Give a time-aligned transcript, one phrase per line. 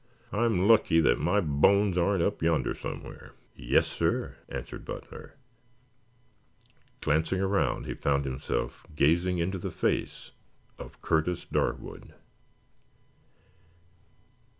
[0.31, 5.35] I'm lucky that my bones aren't up yonder somewhere." "Yes, sir," answered Butler.
[7.01, 10.31] Glancing around he found himself gazing into the face
[10.79, 12.15] of Curtis Darwood.